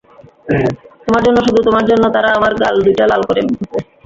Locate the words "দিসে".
3.47-3.79